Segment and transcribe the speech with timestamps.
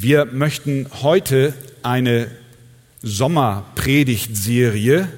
[0.00, 2.30] Wir möchten heute eine
[3.02, 5.08] Sommerpredigtserie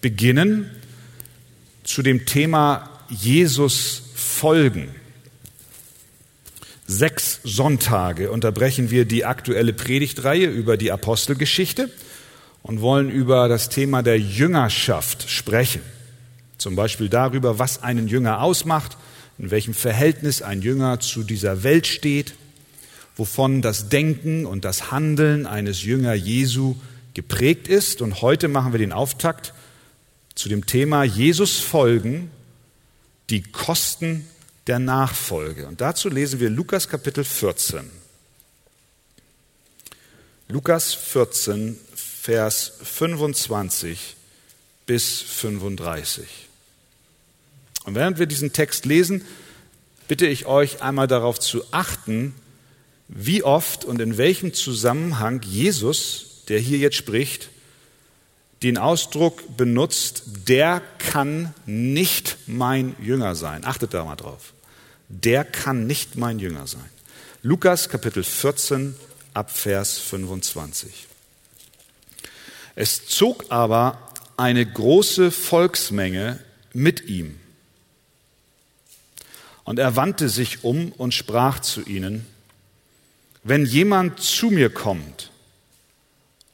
[0.00, 0.68] beginnen
[1.84, 4.88] zu dem Thema Jesus folgen.
[6.88, 11.88] Sechs Sonntage unterbrechen wir die aktuelle Predigtreihe über die Apostelgeschichte
[12.64, 15.82] und wollen über das Thema der Jüngerschaft sprechen.
[16.58, 18.96] Zum Beispiel darüber, was einen Jünger ausmacht,
[19.38, 22.34] in welchem Verhältnis ein Jünger zu dieser Welt steht,
[23.20, 26.76] wovon das Denken und das Handeln eines Jünger Jesu
[27.12, 28.00] geprägt ist.
[28.00, 29.52] Und heute machen wir den Auftakt
[30.34, 32.30] zu dem Thema Jesus folgen,
[33.28, 34.26] die Kosten
[34.68, 35.66] der Nachfolge.
[35.66, 37.90] Und dazu lesen wir Lukas Kapitel 14.
[40.48, 44.16] Lukas 14, Vers 25
[44.86, 46.26] bis 35.
[47.84, 49.26] Und während wir diesen Text lesen,
[50.08, 52.34] bitte ich euch einmal darauf zu achten,
[53.12, 57.50] wie oft und in welchem Zusammenhang Jesus, der hier jetzt spricht,
[58.62, 63.64] den Ausdruck benutzt, der kann nicht mein Jünger sein.
[63.64, 64.52] Achtet da mal drauf.
[65.08, 66.88] Der kann nicht mein Jünger sein.
[67.42, 68.94] Lukas Kapitel 14
[69.34, 71.06] ab Vers 25.
[72.76, 76.38] Es zog aber eine große Volksmenge
[76.72, 77.40] mit ihm.
[79.64, 82.24] Und er wandte sich um und sprach zu ihnen,
[83.42, 85.30] wenn jemand zu mir kommt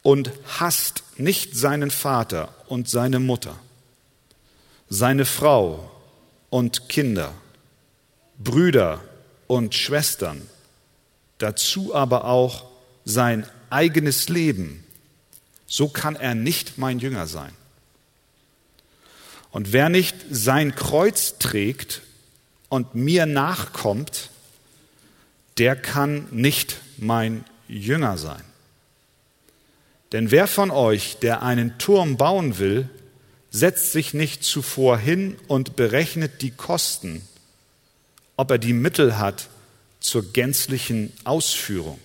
[0.03, 3.59] und hasst nicht seinen Vater und seine Mutter,
[4.89, 5.91] seine Frau
[6.51, 7.35] und Kinder,
[8.39, 9.03] Brüder
[9.47, 10.43] und Schwestern,
[11.39, 12.67] dazu aber auch
[13.05, 14.85] sein eigenes Leben,
[15.67, 17.53] so kann er nicht mein Jünger sein.
[19.51, 22.03] Und wer nicht sein Kreuz trägt
[22.69, 24.31] und mir nachkommt,
[25.59, 28.43] der kann nicht mein Jünger sein.
[30.13, 32.89] Denn wer von euch, der einen Turm bauen will,
[33.51, 37.23] setzt sich nicht zuvor hin und berechnet die Kosten,
[38.37, 39.49] ob er die Mittel hat
[39.99, 41.99] zur gänzlichen Ausführung,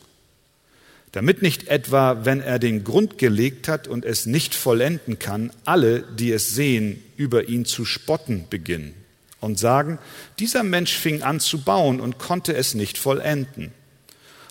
[1.11, 6.03] damit nicht etwa, wenn er den Grund gelegt hat und es nicht vollenden kann, alle,
[6.03, 9.00] die es sehen, über ihn zu spotten beginnen
[9.41, 10.00] und sagen,
[10.40, 13.74] dieser Mensch fing an zu bauen und konnte es nicht vollenden.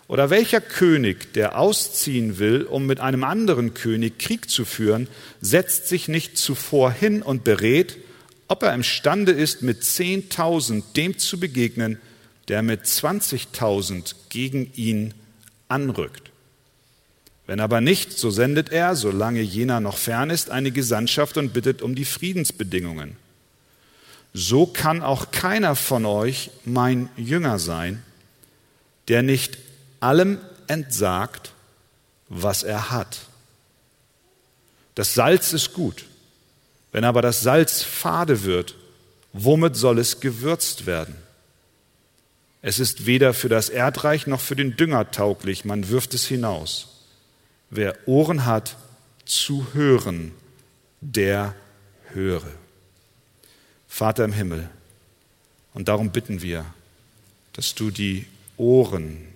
[0.08, 5.06] Oder welcher König, der ausziehen will, um mit einem anderen König Krieg zu führen,
[5.40, 7.96] setzt sich nicht zuvor hin und berät,
[8.48, 12.00] ob er imstande ist, mit zehntausend dem zu begegnen,
[12.48, 15.14] der mit zwanzigtausend gegen ihn
[15.68, 16.32] anrückt.
[17.46, 21.82] Wenn aber nicht, so sendet er, solange jener noch fern ist, eine Gesandtschaft und bittet
[21.82, 23.16] um die Friedensbedingungen
[24.32, 28.02] so kann auch keiner von euch mein Jünger sein,
[29.08, 29.58] der nicht
[29.98, 31.52] allem entsagt,
[32.28, 33.20] was er hat.
[34.94, 36.04] Das Salz ist gut,
[36.92, 38.76] wenn aber das Salz fade wird,
[39.32, 41.16] womit soll es gewürzt werden?
[42.62, 47.06] Es ist weder für das Erdreich noch für den Dünger tauglich, man wirft es hinaus.
[47.70, 48.76] Wer Ohren hat
[49.24, 50.32] zu hören,
[51.00, 51.54] der
[52.12, 52.59] höre.
[53.90, 54.70] Vater im Himmel.
[55.74, 56.64] Und darum bitten wir,
[57.52, 58.24] dass du die
[58.56, 59.28] Ohren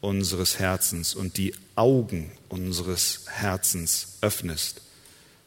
[0.00, 4.80] unseres Herzens und die Augen unseres Herzens öffnest,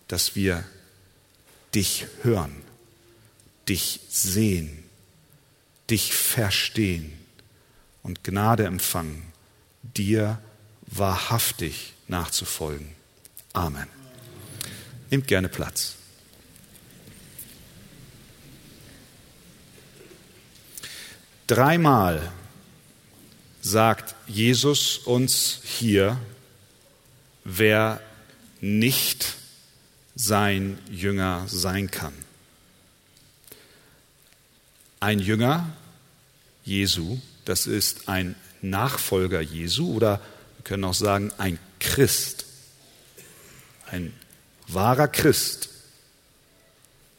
[0.07, 0.63] dass wir
[1.73, 2.61] dich hören,
[3.67, 4.83] dich sehen,
[5.89, 7.13] dich verstehen
[8.03, 9.23] und Gnade empfangen,
[9.81, 10.39] dir
[10.85, 12.89] wahrhaftig nachzufolgen.
[13.53, 13.87] Amen.
[15.09, 15.95] Nehmt gerne Platz.
[21.49, 22.31] Dreimal
[23.59, 26.19] sagt Jesus uns hier,
[27.43, 28.01] wer
[28.61, 29.33] nicht
[30.13, 32.13] sein Jünger sein kann.
[34.99, 35.67] Ein Jünger
[36.65, 40.21] Jesu, das ist ein Nachfolger Jesu oder
[40.57, 42.45] wir können auch sagen ein Christ.
[43.89, 44.13] Ein
[44.67, 45.69] wahrer Christ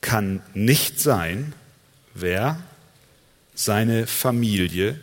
[0.00, 1.53] kann nicht sein,
[2.15, 2.62] wer
[3.65, 5.01] seine Familie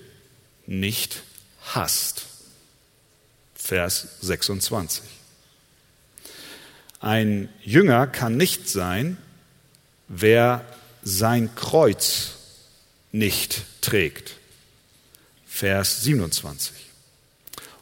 [0.66, 1.22] nicht
[1.62, 2.26] hasst.
[3.54, 5.04] Vers 26.
[7.00, 9.18] Ein Jünger kann nicht sein,
[10.08, 10.66] wer
[11.04, 12.34] sein Kreuz
[13.12, 14.38] nicht trägt.
[15.46, 16.74] Vers 27.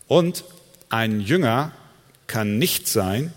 [0.08, 0.44] Und
[0.90, 1.72] ein Jünger
[2.28, 3.32] kann nicht sein,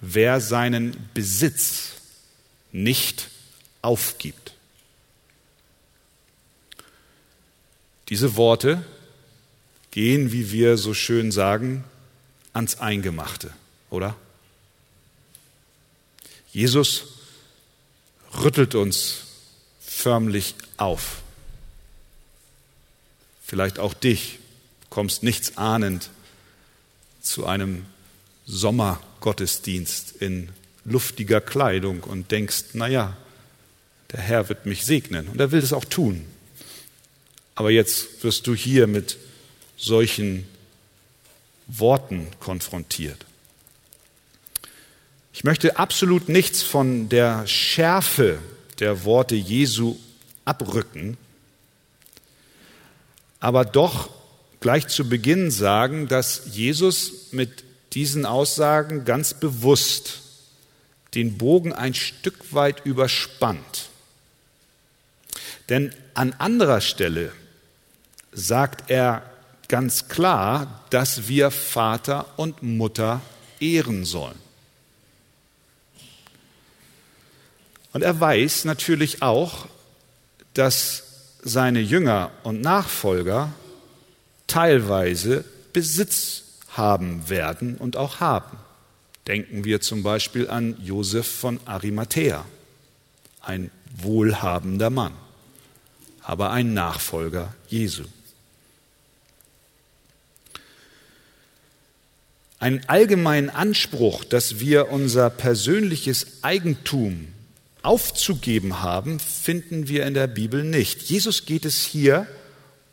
[0.00, 1.94] wer seinen Besitz
[2.70, 3.28] nicht
[3.82, 4.49] aufgibt.
[8.10, 8.84] Diese Worte
[9.92, 11.84] gehen, wie wir so schön sagen,
[12.52, 13.52] ans Eingemachte,
[13.88, 14.16] oder?
[16.52, 17.04] Jesus
[18.42, 19.22] rüttelt uns
[19.80, 21.22] förmlich auf.
[23.44, 24.38] Vielleicht auch dich,
[24.88, 26.10] kommst nichts ahnend
[27.20, 27.86] zu einem
[28.46, 30.48] Sommergottesdienst in
[30.84, 33.16] luftiger Kleidung und denkst, naja,
[34.10, 36.24] der Herr wird mich segnen und er will es auch tun.
[37.60, 39.18] Aber jetzt wirst du hier mit
[39.76, 40.48] solchen
[41.66, 43.26] Worten konfrontiert.
[45.34, 48.38] Ich möchte absolut nichts von der Schärfe
[48.78, 49.98] der Worte Jesu
[50.46, 51.18] abrücken,
[53.40, 54.08] aber doch
[54.60, 57.62] gleich zu Beginn sagen, dass Jesus mit
[57.92, 60.22] diesen Aussagen ganz bewusst
[61.12, 63.90] den Bogen ein Stück weit überspannt.
[65.68, 67.34] Denn an anderer Stelle
[68.32, 69.22] sagt er
[69.68, 73.20] ganz klar, dass wir Vater und Mutter
[73.60, 74.38] ehren sollen.
[77.92, 79.66] Und er weiß natürlich auch,
[80.54, 81.04] dass
[81.42, 83.52] seine Jünger und Nachfolger
[84.46, 88.58] teilweise Besitz haben werden und auch haben.
[89.26, 92.44] Denken wir zum Beispiel an Josef von Arimathea,
[93.40, 95.12] ein wohlhabender Mann,
[96.22, 98.04] aber ein Nachfolger Jesu.
[102.60, 107.28] Einen allgemeinen Anspruch, dass wir unser persönliches Eigentum
[107.82, 111.02] aufzugeben haben, finden wir in der Bibel nicht.
[111.02, 112.26] Jesus geht es hier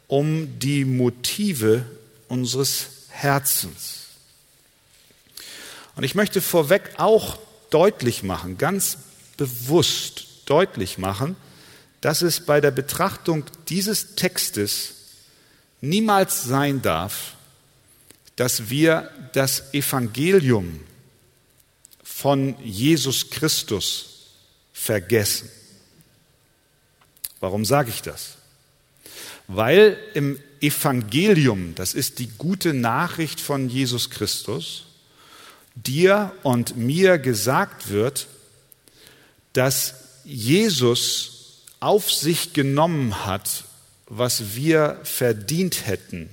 [0.08, 1.86] um die Motive
[2.30, 4.06] unseres Herzens.
[5.98, 7.38] Und ich möchte vorweg auch
[7.70, 8.98] deutlich machen, ganz
[9.36, 11.36] bewusst deutlich machen,
[12.00, 14.94] dass es bei der Betrachtung dieses Textes
[15.82, 17.34] niemals sein darf,
[18.38, 20.80] dass wir das Evangelium
[22.02, 24.30] von Jesus Christus
[24.72, 25.50] vergessen.
[27.40, 28.38] Warum sage ich das?
[29.48, 34.86] Weil im Evangelium, das ist die gute Nachricht von Jesus Christus,
[35.76, 38.28] dir und mir gesagt wird,
[39.54, 43.64] dass Jesus auf sich genommen hat,
[44.08, 46.30] was wir verdient hätten.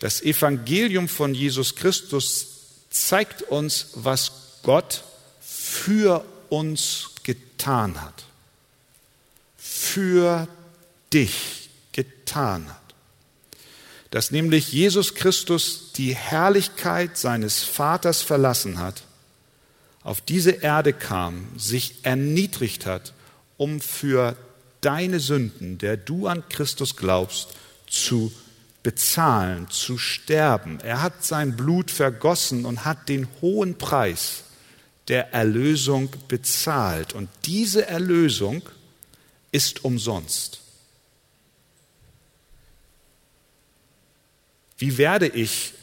[0.00, 2.46] Das Evangelium von Jesus Christus
[2.90, 4.32] zeigt uns, was
[4.62, 5.04] Gott
[5.40, 8.24] für uns getan hat.
[9.56, 10.48] Für
[11.12, 12.76] dich getan hat.
[14.10, 19.04] Dass nämlich Jesus Christus die Herrlichkeit seines Vaters verlassen hat,
[20.02, 23.12] auf diese Erde kam, sich erniedrigt hat,
[23.58, 24.36] um für
[24.80, 27.48] deine Sünden, der du an Christus glaubst,
[27.86, 28.32] zu
[28.82, 30.80] bezahlen, zu sterben.
[30.80, 34.44] Er hat sein Blut vergossen und hat den hohen Preis
[35.08, 37.12] der Erlösung bezahlt.
[37.12, 38.62] Und diese Erlösung
[39.52, 40.60] ist umsonst.
[44.78, 45.74] Wie werde ich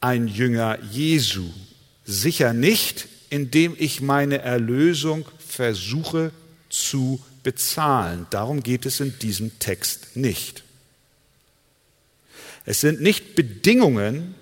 [0.00, 1.50] ein Jünger Jesu?
[2.04, 6.32] Sicher nicht, indem ich meine Erlösung versuche
[6.70, 8.26] zu bezahlen.
[8.30, 10.64] Darum geht es in diesem Text nicht.
[12.64, 14.34] Es sind nicht Bedingungen,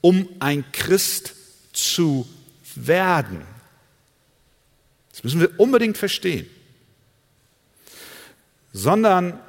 [0.00, 1.34] um ein Christ
[1.72, 2.28] zu
[2.74, 3.42] werden.
[5.10, 6.48] Das müssen wir unbedingt verstehen.
[8.72, 9.40] Sondern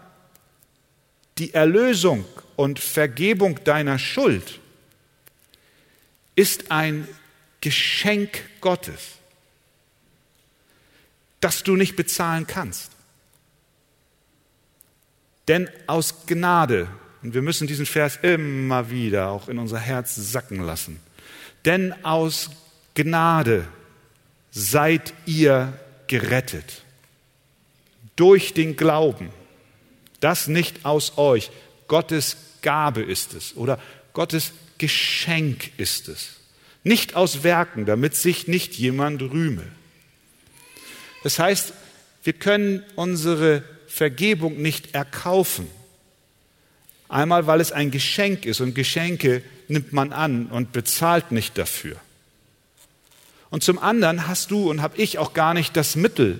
[1.37, 4.59] die Erlösung und Vergebung deiner Schuld
[6.35, 7.07] ist ein
[7.61, 9.17] Geschenk Gottes,
[11.41, 12.91] das du nicht bezahlen kannst.
[15.47, 16.87] Denn aus Gnade,
[17.21, 20.99] und wir müssen diesen Vers immer wieder auch in unser Herz sacken lassen,
[21.65, 22.49] denn aus
[22.95, 23.67] Gnade
[24.51, 25.73] seid ihr
[26.07, 26.83] gerettet.
[28.15, 29.29] Durch den Glauben.
[30.19, 31.51] Das nicht aus euch.
[31.87, 33.79] Gottes Gabe ist es oder
[34.13, 36.35] Gottes Geschenk ist es.
[36.83, 39.63] Nicht aus Werken, damit sich nicht jemand rühme.
[41.23, 41.73] Das heißt,
[42.23, 45.67] wir können unsere Vergebung nicht erkaufen.
[47.09, 51.97] Einmal, weil es ein Geschenk ist und Geschenke nimmt man an und bezahlt nicht dafür.
[53.49, 56.39] Und zum anderen hast du und habe ich auch gar nicht das Mittel,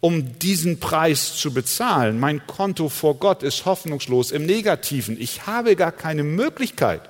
[0.00, 2.18] um diesen Preis zu bezahlen.
[2.18, 5.20] Mein Konto vor Gott ist hoffnungslos im Negativen.
[5.20, 7.02] Ich habe gar keine Möglichkeit,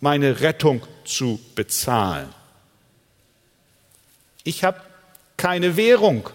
[0.00, 2.28] meine Rettung zu bezahlen.
[4.44, 4.80] Ich habe
[5.36, 6.30] keine Währung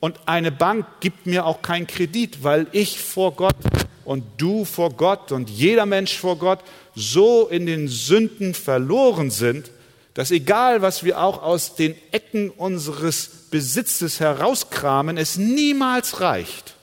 [0.00, 3.56] und eine Bank gibt mir auch keinen Kredit, weil ich vor Gott
[4.04, 6.60] und du vor Gott und jeder Mensch vor Gott
[6.94, 9.70] so in den Sünden verloren sind,
[10.14, 16.74] dass egal, was wir auch aus den Ecken unseres Besitzes herauskramen, es niemals reicht.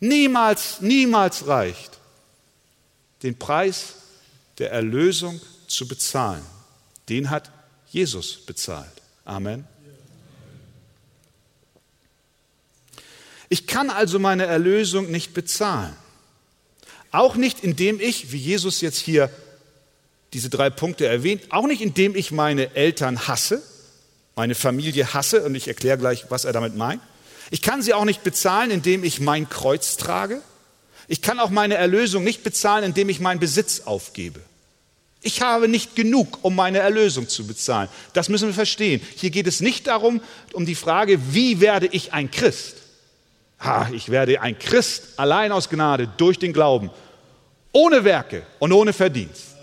[0.00, 1.98] Niemals, niemals reicht,
[3.22, 3.94] den Preis
[4.58, 6.42] der Erlösung zu bezahlen.
[7.08, 7.50] Den hat
[7.88, 8.90] Jesus bezahlt.
[9.24, 9.64] Amen.
[13.48, 15.94] Ich kann also meine Erlösung nicht bezahlen.
[17.12, 19.30] Auch nicht, indem ich, wie Jesus jetzt hier
[20.32, 23.62] diese drei Punkte erwähnt, auch nicht indem ich meine Eltern hasse,
[24.34, 27.02] meine Familie hasse, und ich erkläre gleich, was er damit meint.
[27.50, 30.40] Ich kann sie auch nicht bezahlen, indem ich mein Kreuz trage.
[31.06, 34.40] Ich kann auch meine Erlösung nicht bezahlen, indem ich meinen Besitz aufgebe.
[35.20, 37.90] Ich habe nicht genug, um meine Erlösung zu bezahlen.
[38.14, 39.02] Das müssen wir verstehen.
[39.16, 40.22] Hier geht es nicht darum,
[40.54, 42.76] um die Frage, wie werde ich ein Christ?
[43.64, 46.90] Ha, ich werde ein Christ allein aus Gnade durch den Glauben,
[47.72, 49.56] ohne Werke und ohne Verdienst.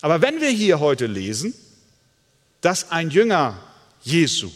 [0.00, 1.54] Aber wenn wir hier heute lesen,
[2.60, 3.58] dass ein Jünger
[4.02, 4.50] Jesu,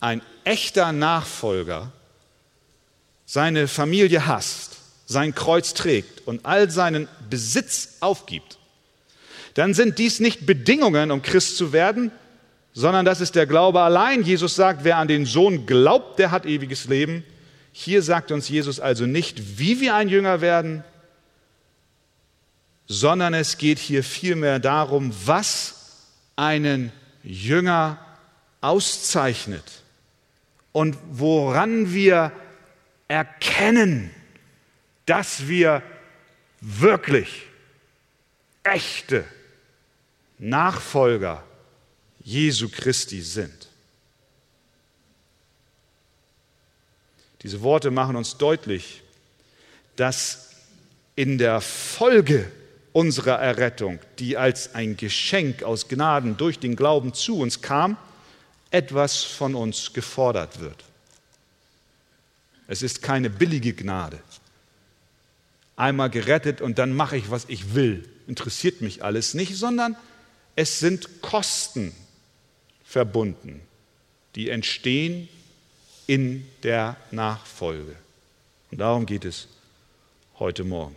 [0.00, 1.92] ein echter Nachfolger,
[3.26, 8.58] seine Familie hasst, sein Kreuz trägt und all seinen Besitz aufgibt,
[9.54, 12.12] dann sind dies nicht Bedingungen, um Christ zu werden,
[12.72, 14.22] sondern das ist der Glaube allein.
[14.22, 17.24] Jesus sagt, wer an den Sohn glaubt, der hat ewiges Leben.
[17.72, 20.84] Hier sagt uns Jesus also nicht, wie wir ein Jünger werden,
[22.86, 26.06] sondern es geht hier vielmehr darum, was
[26.36, 27.98] einen Jünger
[28.60, 29.82] auszeichnet
[30.72, 32.32] und woran wir
[33.08, 34.10] erkennen,
[35.06, 35.82] dass wir
[36.60, 37.46] wirklich
[38.62, 39.24] echte
[40.38, 41.42] Nachfolger
[42.24, 43.68] Jesu Christi sind.
[47.42, 49.02] Diese Worte machen uns deutlich,
[49.96, 50.50] dass
[51.14, 52.50] in der Folge
[52.92, 57.96] unserer Errettung, die als ein Geschenk aus Gnaden durch den Glauben zu uns kam,
[58.70, 60.84] etwas von uns gefordert wird.
[62.66, 64.20] Es ist keine billige Gnade.
[65.76, 68.08] Einmal gerettet und dann mache ich, was ich will.
[68.26, 69.96] Interessiert mich alles nicht, sondern
[70.54, 71.94] es sind Kosten,
[72.88, 73.60] verbunden,
[74.34, 75.28] die entstehen
[76.06, 77.94] in der Nachfolge.
[78.70, 79.46] Und darum geht es
[80.38, 80.96] heute Morgen.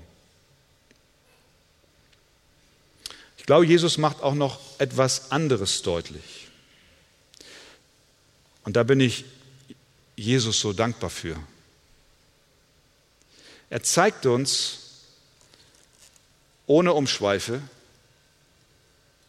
[3.37, 6.47] Ich glaube, Jesus macht auch noch etwas anderes deutlich.
[8.63, 9.25] Und da bin ich
[10.15, 11.35] Jesus so dankbar für.
[13.69, 14.79] Er zeigt uns
[16.67, 17.61] ohne Umschweife,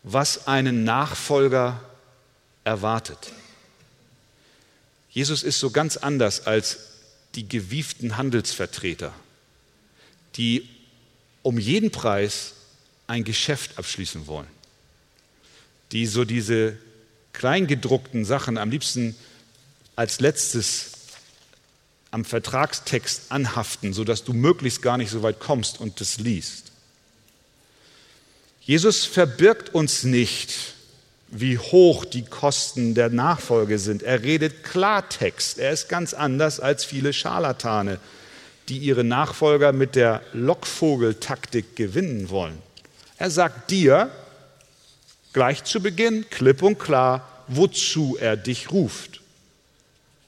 [0.05, 1.81] was einen Nachfolger
[2.65, 3.33] erwartet.
[5.11, 6.79] Jesus ist so ganz anders als
[7.35, 9.13] die gewieften Handelsvertreter,
[10.37, 10.69] die
[11.43, 12.55] um jeden Preis
[13.07, 14.49] ein Geschäft abschließen wollen,
[15.93, 16.79] die so diese
[17.33, 19.17] kleingedruckten Sachen am liebsten
[19.97, 20.93] als letztes
[22.11, 26.71] am Vertragstext anhaften, sodass du möglichst gar nicht so weit kommst und das liest.
[28.61, 30.75] Jesus verbirgt uns nicht
[31.35, 34.03] wie hoch die Kosten der Nachfolge sind.
[34.03, 35.59] Er redet Klartext.
[35.59, 37.99] Er ist ganz anders als viele Scharlatane,
[38.69, 42.59] die ihre Nachfolger mit der Lockvogeltaktik gewinnen wollen.
[43.17, 44.11] Er sagt dir
[45.33, 49.23] gleich zu Beginn klipp und klar, wozu er dich ruft.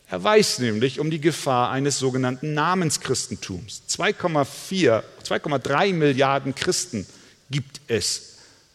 [0.08, 3.82] Er weiß nämlich um die Gefahr eines sogenannten Namenschristentums.
[3.90, 7.06] 2,4, 2,3 Milliarden Christen
[7.50, 8.33] gibt es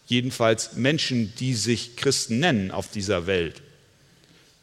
[0.09, 3.61] jedenfalls Menschen, die sich Christen nennen auf dieser Welt.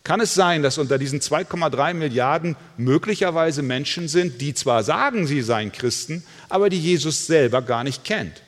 [0.02, 5.42] Kann es sein, dass unter diesen 2,3 Milliarden möglicherweise Menschen sind, die zwar sagen, sie
[5.42, 8.42] seien Christen, aber die Jesus selber gar nicht kennt?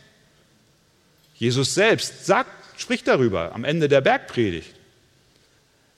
[1.35, 2.50] Jesus selbst sagt,
[2.81, 4.75] spricht darüber am Ende der Bergpredigt.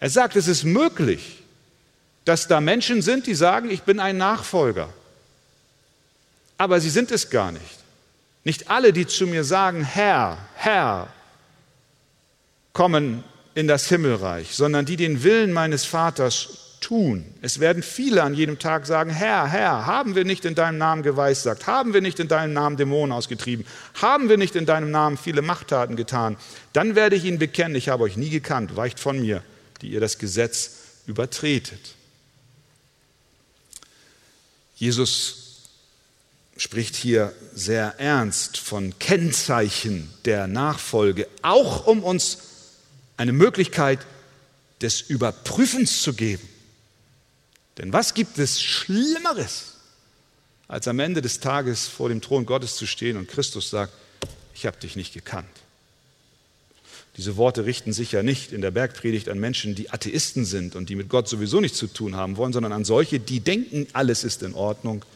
[0.01, 1.43] Er sagt, es ist möglich,
[2.25, 4.93] dass da Menschen sind, die sagen, ich bin ein Nachfolger.
[6.59, 7.80] Aber sie sind es gar nicht.
[8.45, 11.09] Nicht alle, die zu mir sagen, Herr, Herr,
[12.73, 17.27] kommen in das Himmelreich, sondern die den Willen meines Vaters tun.
[17.43, 21.03] Es werden viele an jedem Tag sagen, Herr, Herr, haben wir nicht in deinem Namen
[21.03, 21.67] geweissagt?
[21.67, 23.67] Haben wir nicht in deinem Namen Dämonen ausgetrieben?
[24.01, 26.37] Haben wir nicht in deinem Namen viele Machttaten getan?
[26.73, 29.43] Dann werde ich ihnen bekennen, ich habe euch nie gekannt, weicht von mir,
[29.83, 31.95] die ihr das Gesetz übertretet.
[34.77, 35.50] Jesus
[36.61, 42.37] spricht hier sehr ernst von Kennzeichen der Nachfolge, auch um uns
[43.17, 44.01] eine Möglichkeit
[44.83, 46.47] des Überprüfens zu geben.
[47.79, 49.77] Denn was gibt es Schlimmeres,
[50.69, 53.95] als am Ende des Tages vor dem Thron Gottes zu stehen und Christus sagt,
[54.55, 55.49] ich habe dich nicht gekannt.
[57.17, 60.91] Diese Worte richten sich ja nicht in der Bergpredigt an Menschen, die Atheisten sind und
[60.91, 64.25] die mit Gott sowieso nichts zu tun haben wollen, sondern an solche, die denken, alles
[64.25, 65.07] ist in Ordnung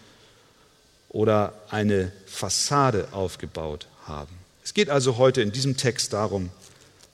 [1.14, 4.36] oder eine Fassade aufgebaut haben.
[4.64, 6.50] Es geht also heute in diesem Text darum,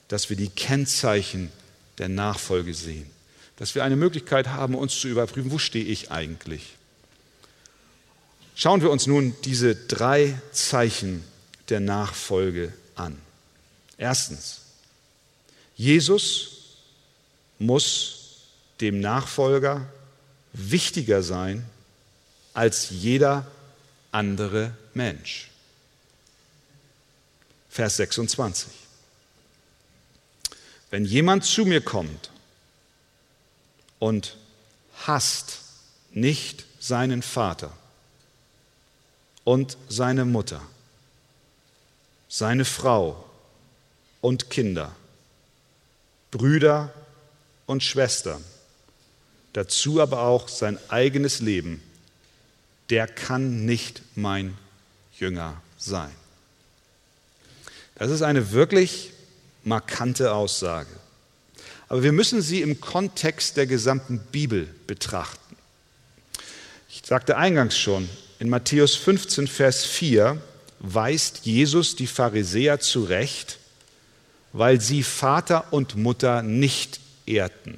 [0.07, 1.51] dass wir die Kennzeichen
[1.99, 3.07] der Nachfolge sehen,
[3.57, 6.73] dass wir eine Möglichkeit haben, uns zu überprüfen, wo stehe ich eigentlich.
[8.55, 11.23] Schauen wir uns nun diese drei Zeichen
[11.69, 13.15] der Nachfolge an.
[13.99, 14.61] Erstens,
[15.75, 16.79] Jesus
[17.59, 18.39] muss
[18.81, 19.85] dem Nachfolger
[20.53, 21.63] wichtiger sein
[22.55, 23.45] als jeder
[24.11, 25.49] andere Mensch.
[27.69, 28.71] Vers 26.
[30.89, 32.31] Wenn jemand zu mir kommt
[33.99, 34.35] und
[35.05, 35.59] hasst
[36.11, 37.71] nicht seinen Vater
[39.45, 40.61] und seine Mutter,
[42.27, 43.23] seine Frau
[44.19, 44.93] und Kinder,
[46.29, 46.93] Brüder
[47.65, 48.43] und Schwestern,
[49.53, 51.81] dazu aber auch sein eigenes Leben,
[52.91, 54.57] der kann nicht mein
[55.17, 56.11] Jünger sein.
[57.95, 59.11] Das ist eine wirklich
[59.63, 60.89] markante Aussage.
[61.87, 65.55] Aber wir müssen sie im Kontext der gesamten Bibel betrachten.
[66.89, 70.41] Ich sagte eingangs schon, in Matthäus 15, Vers 4
[70.79, 73.59] weist Jesus die Pharisäer zurecht,
[74.51, 77.77] weil sie Vater und Mutter nicht ehrten.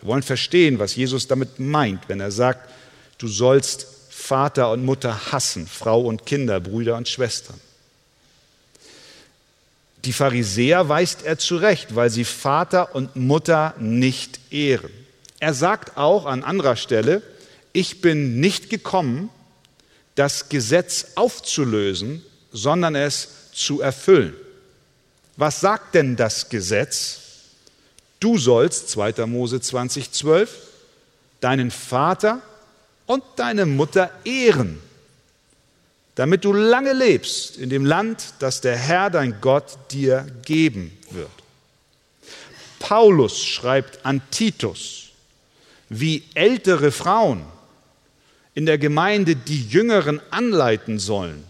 [0.00, 2.68] Wir wollen verstehen, was Jesus damit meint, wenn er sagt,
[3.18, 3.89] du sollst
[4.30, 7.60] Vater und Mutter hassen, Frau und Kinder, Brüder und Schwestern.
[10.04, 14.92] Die Pharisäer weist er zurecht, weil sie Vater und Mutter nicht ehren.
[15.40, 17.22] Er sagt auch an anderer Stelle,
[17.72, 19.30] ich bin nicht gekommen,
[20.14, 24.34] das Gesetz aufzulösen, sondern es zu erfüllen.
[25.36, 27.18] Was sagt denn das Gesetz?
[28.20, 29.26] Du sollst, 2.
[29.26, 30.56] Mose 20, 12,
[31.40, 32.42] deinen Vater
[33.10, 34.80] und deine Mutter ehren,
[36.14, 41.28] damit du lange lebst in dem Land, das der Herr, dein Gott, dir geben wird.
[42.78, 45.08] Paulus schreibt an Titus,
[45.88, 47.42] wie ältere Frauen
[48.54, 51.42] in der Gemeinde die Jüngeren anleiten sollen,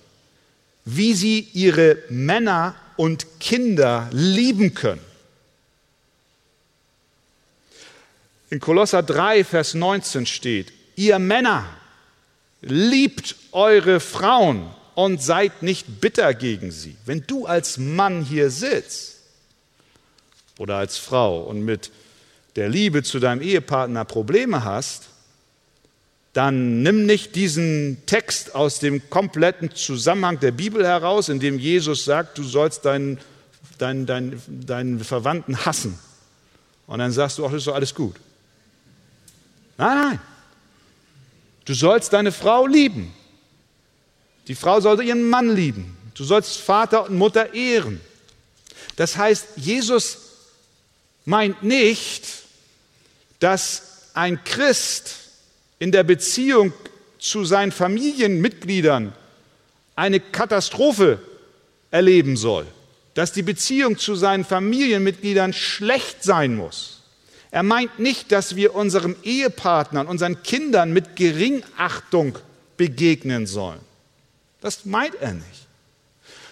[0.87, 5.05] wie sie ihre Männer und Kinder lieben können.
[8.49, 11.65] In Kolosser 3, Vers 19 steht, ihr Männer,
[12.61, 16.95] liebt eure Frauen und seid nicht bitter gegen sie.
[17.07, 19.17] Wenn du als Mann hier sitzt
[20.59, 21.91] oder als Frau und mit
[22.57, 25.05] der Liebe zu deinem Ehepartner Probleme hast,
[26.35, 32.05] dann nimm nicht diesen Text aus dem kompletten Zusammenhang der Bibel heraus, in dem Jesus
[32.05, 33.19] sagt, du sollst deinen,
[33.79, 35.99] deinen, deinen, deinen Verwandten hassen.
[36.87, 38.17] Und dann sagst du, ach, das ist doch alles gut.
[39.79, 40.21] Nein, nein.
[41.71, 43.15] Du sollst deine Frau lieben.
[44.49, 45.97] Die Frau sollte ihren Mann lieben.
[46.15, 48.01] Du sollst Vater und Mutter ehren.
[48.97, 50.19] Das heißt, Jesus
[51.25, 52.25] meint nicht,
[53.39, 55.15] dass ein Christ
[55.79, 56.73] in der Beziehung
[57.21, 59.13] zu seinen Familienmitgliedern
[59.95, 61.23] eine Katastrophe
[61.93, 62.67] erleben soll,
[63.15, 67.00] dass die Beziehung zu seinen Familienmitgliedern schlecht sein muss.
[67.51, 72.39] Er meint nicht, dass wir unserem Ehepartnern, unseren Kindern mit Geringachtung
[72.77, 73.81] begegnen sollen.
[74.61, 75.67] Das meint er nicht.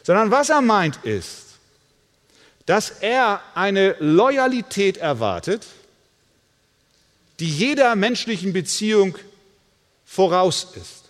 [0.02, 1.44] Sondern was er meint ist,
[2.66, 5.66] dass er eine Loyalität erwartet,
[7.38, 9.16] die jeder menschlichen Beziehung
[10.04, 11.07] voraus ist.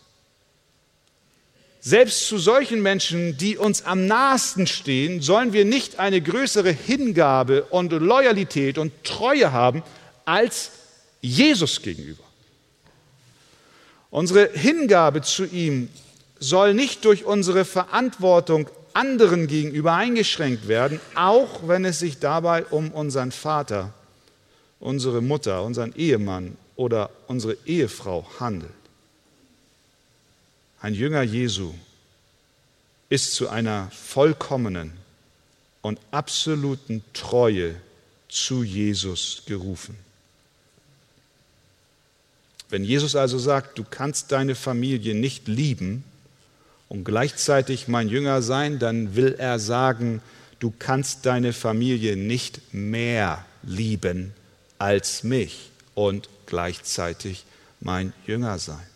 [1.80, 7.64] Selbst zu solchen Menschen, die uns am nahesten stehen, sollen wir nicht eine größere Hingabe
[7.64, 9.82] und Loyalität und Treue haben
[10.24, 10.70] als
[11.20, 12.24] Jesus gegenüber.
[14.10, 15.88] Unsere Hingabe zu ihm
[16.40, 22.90] soll nicht durch unsere Verantwortung anderen gegenüber eingeschränkt werden, auch wenn es sich dabei um
[22.90, 23.92] unseren Vater,
[24.80, 28.77] unsere Mutter, unseren Ehemann oder unsere Ehefrau handelt.
[30.80, 31.74] Ein Jünger Jesu
[33.08, 34.92] ist zu einer vollkommenen
[35.82, 37.74] und absoluten Treue
[38.28, 39.96] zu Jesus gerufen.
[42.70, 46.04] Wenn Jesus also sagt, du kannst deine Familie nicht lieben
[46.88, 50.20] und gleichzeitig mein Jünger sein, dann will er sagen,
[50.58, 54.34] du kannst deine Familie nicht mehr lieben
[54.78, 57.44] als mich und gleichzeitig
[57.80, 58.86] mein Jünger sein.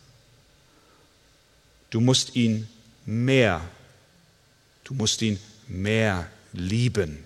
[1.92, 2.66] Du musst ihn
[3.05, 3.61] mehr,
[4.83, 7.22] du musst ihn mehr lieben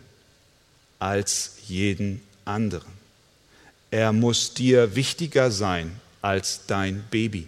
[0.98, 2.90] als jeden anderen.
[3.92, 7.46] Er muss dir wichtiger sein als dein Baby.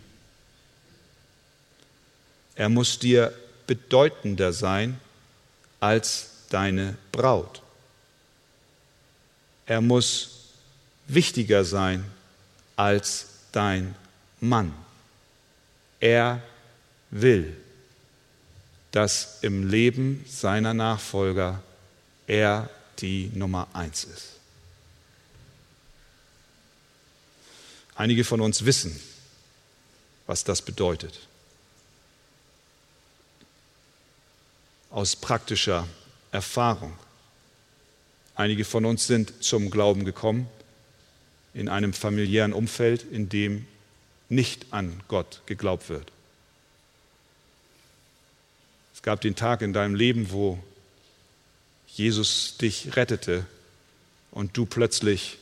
[2.54, 3.32] Er muss dir
[3.66, 5.00] bedeutender sein
[5.80, 7.62] als deine Braut.
[9.66, 10.52] Er muss
[11.08, 12.04] wichtiger sein
[12.76, 13.96] als dein
[14.38, 14.72] Mann.
[15.98, 16.40] Er
[17.10, 17.56] will,
[18.90, 21.62] dass im Leben seiner Nachfolger
[22.26, 22.68] er
[22.98, 24.38] die Nummer eins ist.
[27.94, 28.98] Einige von uns wissen,
[30.26, 31.20] was das bedeutet.
[34.90, 35.86] Aus praktischer
[36.30, 36.96] Erfahrung.
[38.34, 40.48] Einige von uns sind zum Glauben gekommen
[41.54, 43.66] in einem familiären Umfeld, in dem
[44.28, 46.12] nicht an Gott geglaubt wird.
[48.98, 50.58] Es gab den Tag in deinem Leben, wo
[51.86, 53.46] Jesus dich rettete
[54.32, 55.38] und du plötzlich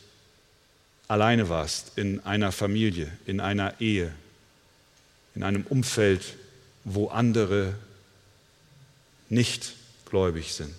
[1.08, 4.12] alleine warst in einer Familie, in einer Ehe,
[5.34, 6.34] in einem Umfeld,
[6.84, 7.74] wo andere
[9.30, 9.72] nicht
[10.04, 10.74] gläubig sind.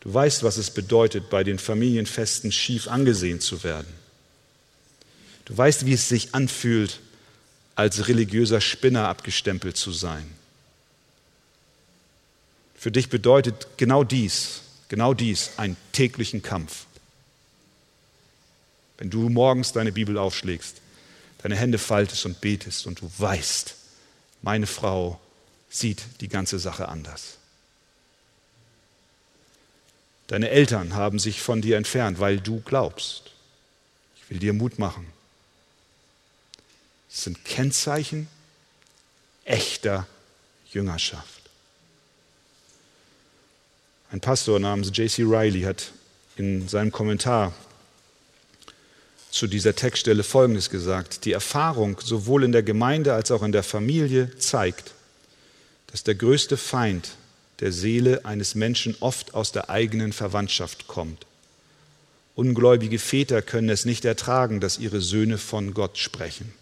[0.00, 3.94] Du weißt, was es bedeutet, bei den Familienfesten schief angesehen zu werden.
[5.44, 6.98] Du weißt, wie es sich anfühlt,
[7.76, 10.41] als religiöser Spinner abgestempelt zu sein.
[12.82, 16.86] Für dich bedeutet genau dies, genau dies einen täglichen Kampf.
[18.98, 20.78] Wenn du morgens deine Bibel aufschlägst,
[21.44, 23.76] deine Hände faltest und betest und du weißt,
[24.42, 25.20] meine Frau
[25.70, 27.36] sieht die ganze Sache anders.
[30.26, 33.30] Deine Eltern haben sich von dir entfernt, weil du glaubst.
[34.16, 35.06] Ich will dir Mut machen.
[37.08, 38.26] Das sind Kennzeichen
[39.44, 40.08] echter
[40.72, 41.41] Jüngerschaft.
[44.12, 45.22] Ein Pastor namens J.C.
[45.22, 45.90] Riley hat
[46.36, 47.54] in seinem Kommentar
[49.30, 51.24] zu dieser Textstelle Folgendes gesagt.
[51.24, 54.92] Die Erfahrung sowohl in der Gemeinde als auch in der Familie zeigt,
[55.86, 57.12] dass der größte Feind
[57.60, 61.24] der Seele eines Menschen oft aus der eigenen Verwandtschaft kommt.
[62.34, 66.52] Ungläubige Väter können es nicht ertragen, dass ihre Söhne von Gott sprechen.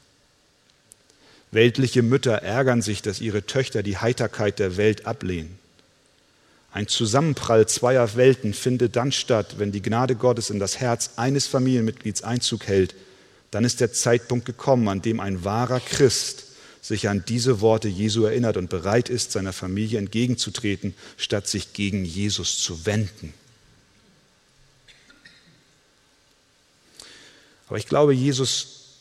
[1.50, 5.59] Weltliche Mütter ärgern sich, dass ihre Töchter die Heiterkeit der Welt ablehnen.
[6.72, 11.46] Ein Zusammenprall zweier Welten findet dann statt, wenn die Gnade Gottes in das Herz eines
[11.48, 12.94] Familienmitglieds Einzug hält.
[13.50, 16.44] Dann ist der Zeitpunkt gekommen, an dem ein wahrer Christ
[16.80, 22.04] sich an diese Worte Jesu erinnert und bereit ist, seiner Familie entgegenzutreten, statt sich gegen
[22.04, 23.34] Jesus zu wenden.
[27.68, 28.98] Aber ich glaube, Jesus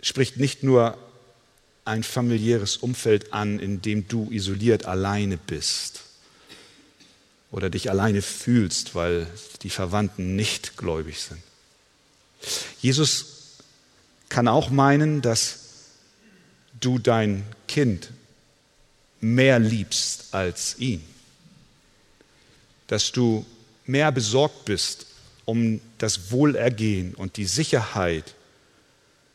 [0.00, 0.96] spricht nicht nur
[1.84, 6.04] ein familiäres Umfeld an, in dem du isoliert alleine bist
[7.52, 9.26] oder dich alleine fühlst, weil
[9.62, 11.40] die Verwandten nicht gläubig sind.
[12.80, 13.58] Jesus
[14.28, 15.60] kann auch meinen, dass
[16.80, 18.10] du dein Kind
[19.20, 21.04] mehr liebst als ihn,
[22.88, 23.46] dass du
[23.86, 25.06] mehr besorgt bist
[25.44, 28.34] um das Wohlergehen und die Sicherheit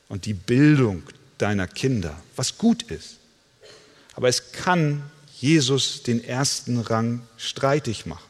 [0.10, 1.04] und die Bildung
[1.38, 3.18] deiner Kinder, was gut ist.
[4.16, 5.04] Aber es kann
[5.40, 8.28] Jesus den ersten Rang streitig machen.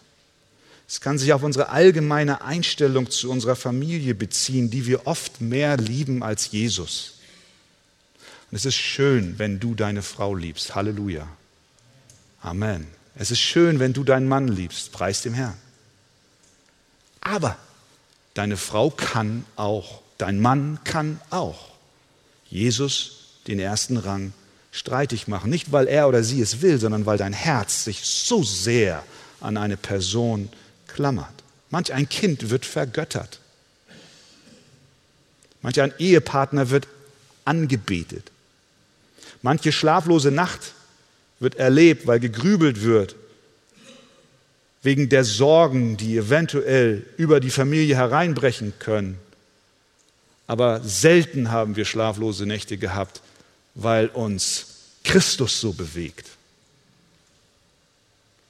[0.88, 5.78] Es kann sich auf unsere allgemeine Einstellung zu unserer Familie beziehen, die wir oft mehr
[5.78, 7.16] lieben als Jesus.
[8.50, 10.76] Und es ist schön, wenn du deine Frau liebst.
[10.76, 11.28] Halleluja.
[12.42, 12.88] Amen.
[13.16, 14.92] Es ist schön, wenn du deinen Mann liebst.
[14.92, 15.58] Preis dem Herrn.
[17.20, 17.58] Aber
[18.34, 21.72] deine Frau kann auch, dein Mann kann auch
[22.50, 24.32] Jesus den ersten Rang
[24.78, 25.50] streitig machen.
[25.50, 29.04] Nicht, weil er oder sie es will, sondern weil dein Herz sich so sehr
[29.42, 30.50] an eine Person
[30.88, 31.34] klammert.
[31.70, 33.40] Manch ein Kind wird vergöttert.
[35.62, 36.88] Manch ein Ehepartner wird
[37.44, 38.32] angebetet.
[39.42, 40.74] Manche schlaflose Nacht
[41.40, 43.16] wird erlebt, weil gegrübelt wird,
[44.84, 49.18] wegen der Sorgen, die eventuell über die Familie hereinbrechen können.
[50.46, 53.22] Aber selten haben wir schlaflose Nächte gehabt,
[53.78, 54.66] weil uns
[55.04, 56.28] Christus so bewegt.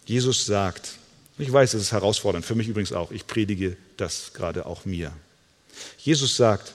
[0.06, 0.94] Jesus sagt,
[1.38, 5.12] ich weiß, es ist herausfordernd, für mich übrigens auch, ich predige das gerade auch mir.
[6.00, 6.74] Jesus sagt,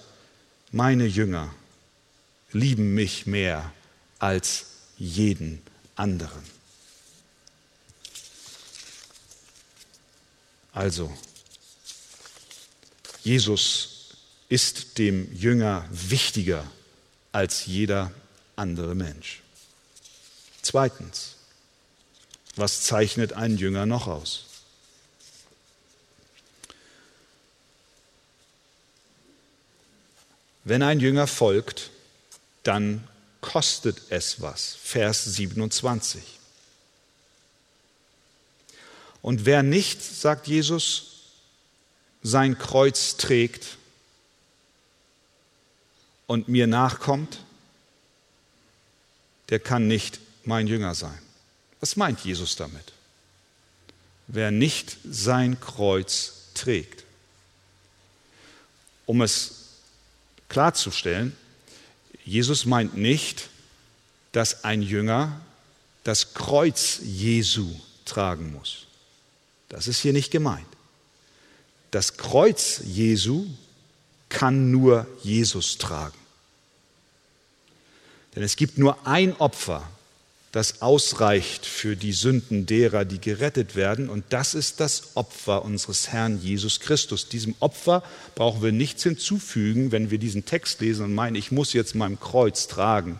[0.70, 1.52] meine Jünger
[2.52, 3.72] lieben mich mehr
[4.18, 4.66] als
[4.98, 5.62] jeden
[5.96, 6.42] anderen.
[10.74, 11.10] Also,
[13.24, 14.10] Jesus
[14.50, 16.70] ist dem Jünger wichtiger
[17.32, 18.12] als jeder
[18.62, 19.42] andere Mensch.
[20.62, 21.34] Zweitens,
[22.54, 24.46] was zeichnet einen Jünger noch aus?
[30.64, 31.90] Wenn ein Jünger folgt,
[32.62, 33.08] dann
[33.40, 34.76] kostet es was.
[34.80, 36.22] Vers 27.
[39.22, 41.22] Und wer nicht, sagt Jesus,
[42.22, 43.76] sein Kreuz trägt
[46.28, 47.40] und mir nachkommt,
[49.52, 51.18] der kann nicht mein Jünger sein.
[51.80, 52.94] Was meint Jesus damit?
[54.26, 57.04] Wer nicht sein Kreuz trägt.
[59.04, 59.66] Um es
[60.48, 61.36] klarzustellen,
[62.24, 63.50] Jesus meint nicht,
[64.32, 65.42] dass ein Jünger
[66.02, 68.86] das Kreuz Jesu tragen muss.
[69.68, 70.66] Das ist hier nicht gemeint.
[71.90, 73.44] Das Kreuz Jesu
[74.30, 76.21] kann nur Jesus tragen.
[78.34, 79.86] Denn es gibt nur ein Opfer,
[80.52, 84.10] das ausreicht für die Sünden derer, die gerettet werden.
[84.10, 87.28] Und das ist das Opfer unseres Herrn Jesus Christus.
[87.28, 88.02] Diesem Opfer
[88.34, 92.20] brauchen wir nichts hinzufügen, wenn wir diesen Text lesen und meinen, ich muss jetzt mein
[92.20, 93.18] Kreuz tragen.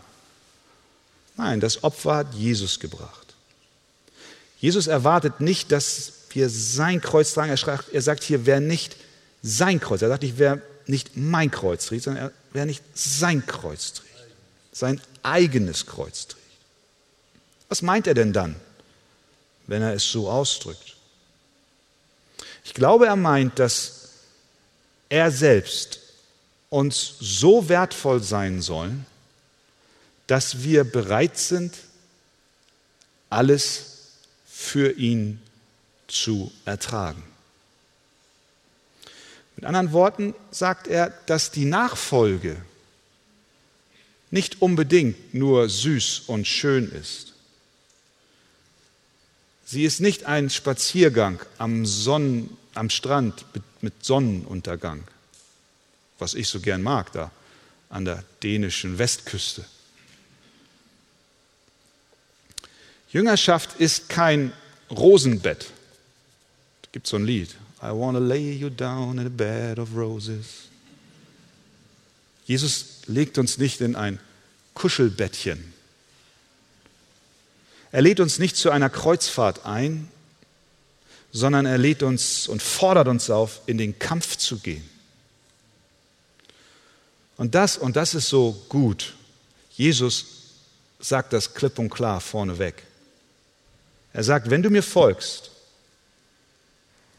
[1.39, 3.35] Nein, das Opfer hat Jesus gebracht.
[4.61, 7.51] Jesus erwartet nicht, dass wir sein Kreuz tragen.
[7.93, 8.97] Er sagt hier, wer nicht
[9.43, 13.95] sein Kreuz, er sagt nicht, wer nicht mein Kreuz trägt, sondern wer nicht sein Kreuz
[13.95, 14.12] trägt,
[14.73, 16.43] sein eigenes Kreuz trägt.
[17.69, 18.57] Was meint er denn dann,
[19.67, 20.97] wenn er es so ausdrückt?
[22.65, 24.11] Ich glaube, er meint, dass
[25.09, 26.01] er selbst
[26.71, 28.93] uns so wertvoll sein soll,
[30.27, 31.75] dass wir bereit sind,
[33.29, 33.85] alles
[34.47, 35.41] für ihn
[36.09, 37.23] zu ertragen.
[39.57, 42.57] Mit anderen Worten sagt er, dass die Nachfolge
[44.33, 47.33] nicht unbedingt nur süß und schön ist,
[49.73, 53.47] Sie ist nicht ein Spaziergang am, Sonnen, am Strand
[53.81, 55.03] mit, Sonnenuntergang,
[56.19, 57.31] was ich so gern mag da
[57.89, 59.65] an der dänischen Westküste.
[63.11, 64.53] Jüngerschaft ist kein
[64.91, 65.71] Rosenbett.
[66.83, 67.49] Es gibt so ein Lied.
[67.83, 70.69] I want to lay you down in a bed of roses.
[72.45, 74.19] Jesus legt uns nicht in ein
[74.75, 75.73] Kuschelbettchen,
[77.93, 80.09] er lädt uns nicht zu einer Kreuzfahrt ein,
[81.31, 84.89] sondern er lädt uns und fordert uns auf, in den Kampf zu gehen.
[87.37, 89.15] Und das, und das ist so gut.
[89.71, 90.27] Jesus
[91.01, 92.83] sagt das klipp und klar vorneweg.
[94.13, 95.51] Er sagt, wenn du mir folgst,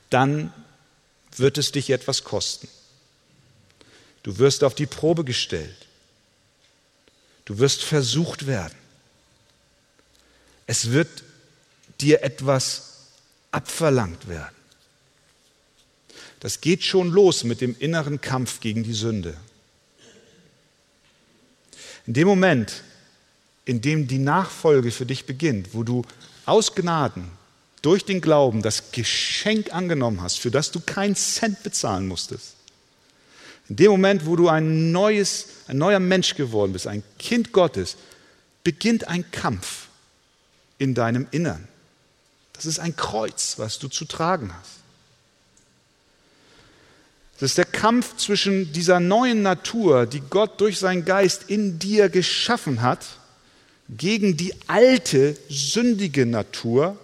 [0.10, 0.54] dann
[1.36, 2.68] wird es dich etwas kosten.
[4.24, 5.88] Du wirst auf die Probe gestellt.
[7.46, 8.78] Du wirst versucht werden.
[10.66, 11.10] Es wird
[12.00, 12.94] dir etwas
[13.52, 14.56] abverlangt werden.
[16.40, 19.38] Das geht schon los mit dem inneren Kampf gegen die Sünde.
[22.06, 22.84] In dem Moment,
[23.66, 26.04] in dem die Nachfolge für dich beginnt, wo du
[26.46, 27.30] aus Gnaden
[27.82, 32.56] durch den Glauben das Geschenk angenommen hast, für das du keinen Cent bezahlen musstest,
[33.70, 37.96] in dem Moment, wo du ein neues, ein neuer Mensch geworden bist, ein Kind Gottes,
[38.64, 39.88] beginnt ein Kampf
[40.78, 41.68] in deinem Innern.
[42.54, 44.84] Das ist ein Kreuz, was du zu tragen hast.
[47.40, 52.10] Das ist der Kampf zwischen dieser neuen Natur, die Gott durch seinen Geist in dir
[52.10, 53.18] geschaffen hat,
[53.90, 56.98] gegen die alte, sündige Natur,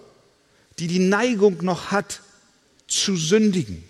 [0.78, 2.20] die die Neigung noch hat,
[2.86, 3.84] zu sündigen.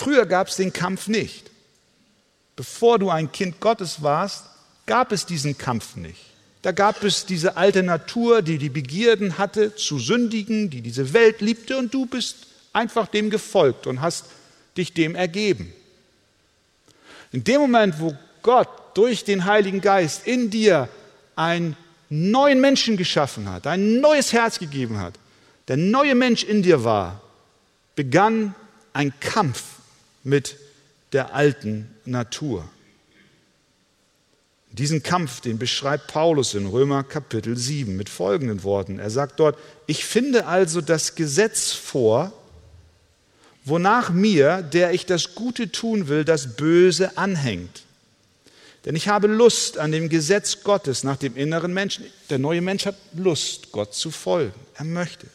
[0.00, 1.50] Früher gab es den Kampf nicht.
[2.56, 4.46] Bevor du ein Kind Gottes warst,
[4.86, 6.22] gab es diesen Kampf nicht.
[6.62, 11.42] Da gab es diese alte Natur, die die Begierden hatte, zu sündigen, die diese Welt
[11.42, 14.24] liebte, und du bist einfach dem gefolgt und hast
[14.74, 15.70] dich dem ergeben.
[17.30, 20.88] In dem Moment, wo Gott durch den Heiligen Geist in dir
[21.36, 21.76] einen
[22.08, 25.12] neuen Menschen geschaffen hat, ein neues Herz gegeben hat,
[25.68, 27.20] der neue Mensch in dir war,
[27.96, 28.54] begann
[28.94, 29.62] ein Kampf
[30.22, 30.56] mit
[31.12, 32.68] der alten Natur.
[34.72, 39.00] Diesen Kampf, den beschreibt Paulus in Römer Kapitel 7 mit folgenden Worten.
[39.00, 42.32] Er sagt dort, ich finde also das Gesetz vor,
[43.64, 47.82] wonach mir, der ich das Gute tun will, das Böse anhängt.
[48.84, 52.06] Denn ich habe Lust an dem Gesetz Gottes nach dem inneren Menschen.
[52.30, 54.54] Der neue Mensch hat Lust, Gott zu folgen.
[54.74, 55.26] Er möchte.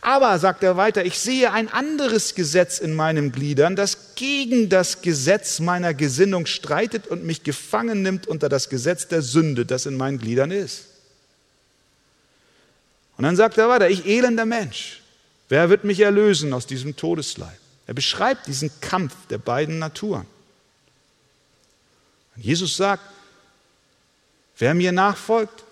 [0.00, 5.02] Aber, sagt er weiter, ich sehe ein anderes Gesetz in meinen Gliedern, das gegen das
[5.02, 9.96] Gesetz meiner Gesinnung streitet und mich gefangen nimmt unter das Gesetz der Sünde, das in
[9.96, 10.84] meinen Gliedern ist.
[13.16, 15.02] Und dann sagt er weiter, ich elender Mensch,
[15.48, 17.58] wer wird mich erlösen aus diesem Todesleib?
[17.86, 20.26] Er beschreibt diesen Kampf der beiden Naturen.
[22.36, 23.02] Und Jesus sagt,
[24.58, 25.64] wer mir nachfolgt,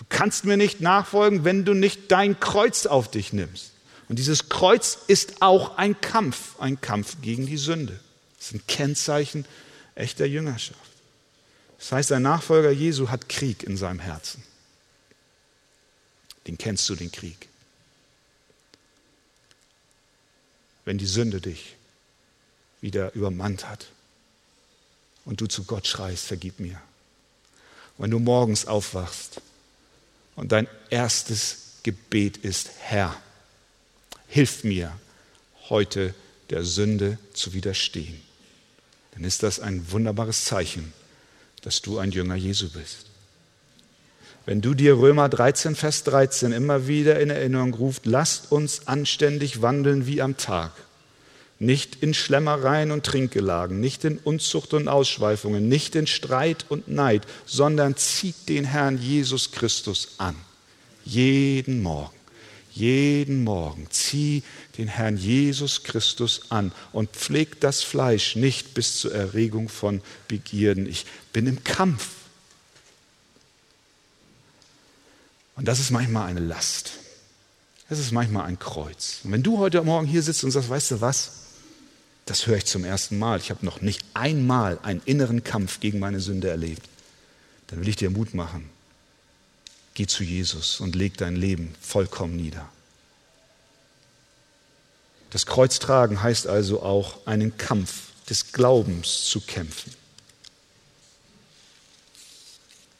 [0.00, 3.72] du kannst mir nicht nachfolgen, wenn du nicht dein Kreuz auf dich nimmst.
[4.08, 8.00] Und dieses Kreuz ist auch ein Kampf, ein Kampf gegen die Sünde.
[8.38, 9.44] Das ist ein Kennzeichen
[9.94, 10.80] echter Jüngerschaft.
[11.78, 14.42] Das heißt, ein Nachfolger Jesu hat Krieg in seinem Herzen.
[16.46, 17.48] Den kennst du, den Krieg.
[20.86, 21.76] Wenn die Sünde dich
[22.80, 23.86] wieder übermannt hat
[25.26, 26.80] und du zu Gott schreist, vergib mir.
[27.98, 29.42] Wenn du morgens aufwachst
[30.36, 33.14] und dein erstes Gebet ist, Herr,
[34.28, 34.92] hilf mir
[35.68, 36.14] heute
[36.50, 38.20] der Sünde zu widerstehen,
[39.14, 40.92] dann ist das ein wunderbares Zeichen,
[41.62, 43.06] dass du ein Jünger Jesu bist.
[44.46, 49.62] Wenn du dir Römer 13, Vers 13 immer wieder in Erinnerung ruft, lasst uns anständig
[49.62, 50.72] wandeln wie am Tag,
[51.60, 57.26] nicht in Schlemmereien und Trinkgelagen, nicht in Unzucht und Ausschweifungen, nicht in Streit und Neid,
[57.44, 60.34] sondern zieht den Herrn Jesus Christus an.
[61.04, 62.16] Jeden Morgen.
[62.72, 64.42] Jeden Morgen zieh
[64.78, 70.88] den Herrn Jesus Christus an und pfleg das Fleisch nicht bis zur Erregung von Begierden.
[70.88, 72.08] Ich bin im Kampf.
[75.56, 76.92] Und das ist manchmal eine Last.
[77.90, 79.18] Das ist manchmal ein Kreuz.
[79.24, 81.39] Und wenn du heute Morgen hier sitzt und sagst, weißt du was?
[82.26, 83.38] Das höre ich zum ersten Mal.
[83.38, 86.82] Ich habe noch nicht einmal einen inneren Kampf gegen meine Sünde erlebt.
[87.68, 88.70] Dann will ich dir Mut machen.
[89.94, 92.68] Geh zu Jesus und leg dein Leben vollkommen nieder.
[95.30, 99.92] Das Kreuz tragen heißt also auch, einen Kampf des Glaubens zu kämpfen.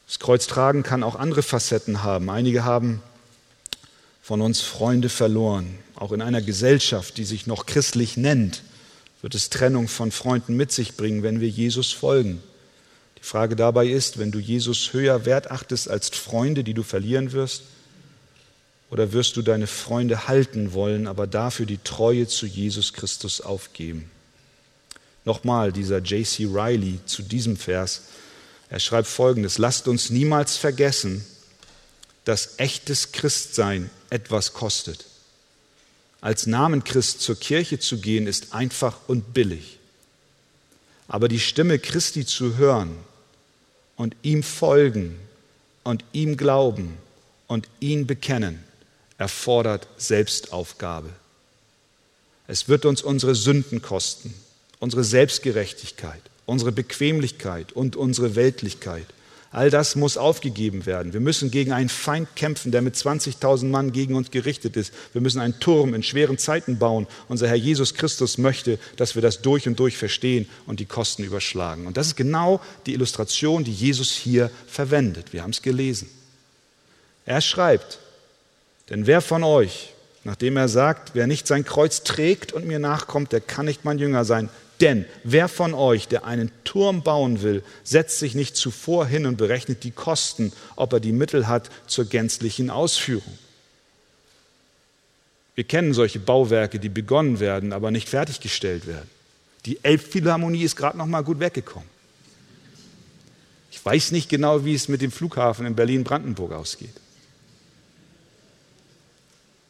[0.07, 2.29] Das Kreuz tragen kann auch andere Facetten haben.
[2.29, 3.01] Einige haben
[4.21, 5.77] von uns Freunde verloren.
[5.95, 8.61] Auch in einer Gesellschaft, die sich noch christlich nennt,
[9.21, 12.41] wird es Trennung von Freunden mit sich bringen, wenn wir Jesus folgen.
[13.19, 17.31] Die Frage dabei ist, wenn du Jesus höher wert achtest als Freunde, die du verlieren
[17.31, 17.63] wirst,
[18.89, 24.11] oder wirst du deine Freunde halten wollen, aber dafür die Treue zu Jesus Christus aufgeben?
[25.23, 26.45] Nochmal dieser J.C.
[26.45, 28.03] Riley zu diesem Vers.
[28.69, 31.23] Er schreibt folgendes, lasst uns niemals vergessen,
[32.25, 35.05] dass echtes Christsein etwas kostet.
[36.21, 39.79] Als Namenchrist zur Kirche zu gehen, ist einfach und billig.
[41.07, 42.95] Aber die Stimme Christi zu hören
[43.97, 45.19] und ihm folgen
[45.83, 46.97] und ihm glauben
[47.47, 48.63] und ihn bekennen,
[49.17, 51.09] erfordert Selbstaufgabe.
[52.47, 54.33] Es wird uns unsere Sünden kosten,
[54.79, 59.07] unsere Selbstgerechtigkeit, unsere Bequemlichkeit und unsere Weltlichkeit.
[59.53, 61.11] All das muss aufgegeben werden.
[61.11, 64.93] Wir müssen gegen einen Feind kämpfen, der mit 20.000 Mann gegen uns gerichtet ist.
[65.11, 67.05] Wir müssen einen Turm in schweren Zeiten bauen.
[67.27, 71.25] Unser Herr Jesus Christus möchte, dass wir das durch und durch verstehen und die Kosten
[71.25, 71.85] überschlagen.
[71.85, 75.33] Und das ist genau die Illustration, die Jesus hier verwendet.
[75.33, 76.09] Wir haben es gelesen.
[77.25, 77.99] Er schreibt,
[78.89, 83.33] denn wer von euch, nachdem er sagt, wer nicht sein Kreuz trägt und mir nachkommt,
[83.33, 84.49] der kann nicht mein Jünger sein.
[84.81, 89.37] Denn wer von euch, der einen Turm bauen will, setzt sich nicht zuvor hin und
[89.37, 93.37] berechnet die Kosten, ob er die Mittel hat zur gänzlichen Ausführung.
[95.53, 99.09] Wir kennen solche Bauwerke, die begonnen werden, aber nicht fertiggestellt werden.
[99.65, 101.89] Die Elbphilharmonie ist gerade noch mal gut weggekommen.
[103.69, 106.95] Ich weiß nicht genau, wie es mit dem Flughafen in Berlin-Brandenburg ausgeht.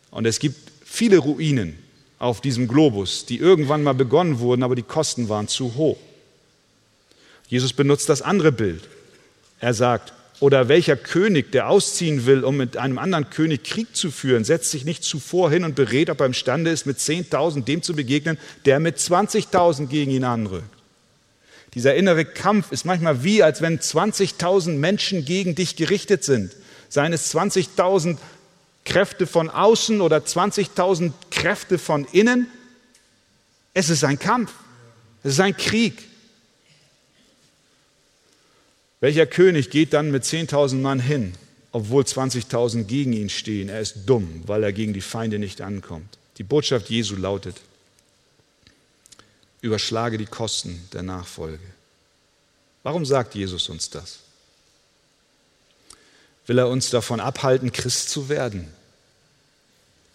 [0.10, 1.78] Und es gibt viele Ruinen,
[2.22, 5.98] auf diesem Globus, die irgendwann mal begonnen wurden, aber die Kosten waren zu hoch.
[7.48, 8.88] Jesus benutzt das andere Bild.
[9.60, 14.12] Er sagt, oder welcher König, der ausziehen will, um mit einem anderen König Krieg zu
[14.12, 17.82] führen, setzt sich nicht zuvor hin und berät, ob er imstande ist, mit 10.000 dem
[17.82, 20.64] zu begegnen, der mit 20.000 gegen ihn anrückt.
[21.74, 26.52] Dieser innere Kampf ist manchmal wie, als wenn 20.000 Menschen gegen dich gerichtet sind.
[26.88, 28.18] Seien es 20.000
[28.86, 32.48] Kräfte von außen oder 20.000 Kräfte von innen.
[33.74, 34.52] Es ist ein Kampf.
[35.24, 36.04] Es ist ein Krieg.
[39.00, 41.34] Welcher König geht dann mit 10.000 Mann hin,
[41.72, 43.70] obwohl 20.000 gegen ihn stehen?
[43.70, 46.18] Er ist dumm, weil er gegen die Feinde nicht ankommt.
[46.38, 47.62] Die Botschaft Jesu lautet,
[49.62, 51.64] überschlage die Kosten der Nachfolge.
[52.84, 54.21] Warum sagt Jesus uns das?
[56.52, 58.68] Will er uns davon abhalten, Christ zu werden?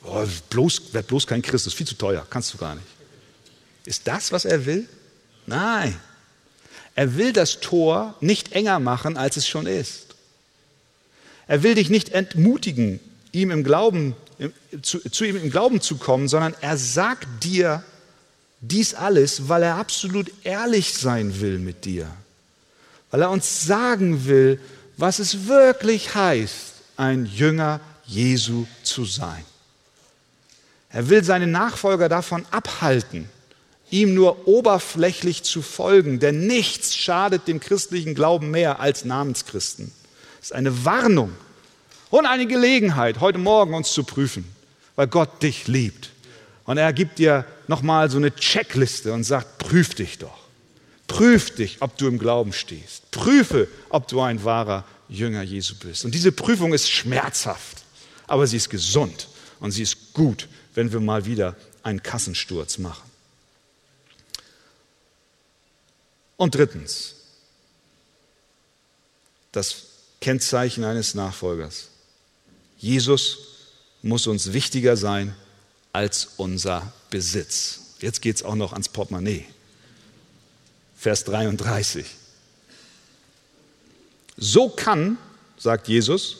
[0.05, 2.87] Oh, bloß, werd bloß kein Christ, ist viel zu teuer, kannst du gar nicht.
[3.87, 4.87] Ist das, was er will?
[5.47, 5.99] Nein.
[6.95, 10.15] Er will das Tor nicht enger machen, als es schon ist.
[11.47, 13.01] Er will dich nicht entmutigen,
[13.33, 14.15] ihm im Glauben,
[14.83, 17.83] zu, zu ihm im Glauben zu kommen, sondern er sagt dir
[18.61, 22.11] dies alles, weil er absolut ehrlich sein will mit dir.
[23.11, 24.61] Weil er uns sagen will,
[24.97, 29.45] was es wirklich heißt, ein Jünger Jesu zu sein.
[30.91, 33.29] Er will seine Nachfolger davon abhalten,
[33.91, 39.93] ihm nur oberflächlich zu folgen, denn nichts schadet dem christlichen Glauben mehr als Namenschristen.
[40.41, 41.33] Es ist eine Warnung
[42.11, 44.45] und eine Gelegenheit, heute Morgen uns zu prüfen,
[44.95, 46.11] weil Gott dich liebt.
[46.65, 50.46] Und er gibt dir nochmal so eine Checkliste und sagt, prüf dich doch.
[51.07, 53.11] Prüf dich, ob du im Glauben stehst.
[53.11, 56.05] Prüfe, ob du ein wahrer Jünger Jesu bist.
[56.05, 57.85] Und diese Prüfung ist schmerzhaft,
[58.27, 59.29] aber sie ist gesund
[59.61, 63.09] und sie ist gut, wenn wir mal wieder einen Kassensturz machen.
[66.37, 67.15] Und drittens,
[69.53, 69.85] das
[70.21, 71.89] Kennzeichen eines Nachfolgers.
[72.79, 73.39] Jesus
[74.03, 75.35] muss uns wichtiger sein
[75.93, 77.95] als unser Besitz.
[78.01, 79.47] Jetzt geht es auch noch ans Portemonnaie.
[81.07, 82.05] Vers 33.
[84.37, 85.19] So kann,
[85.57, 86.39] sagt Jesus,